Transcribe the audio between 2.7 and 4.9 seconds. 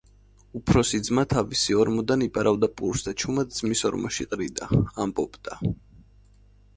პურს და ჩუმად ძმის ორმოში ყრიდა.